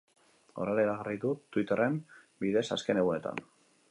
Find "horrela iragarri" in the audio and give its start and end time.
0.61-1.19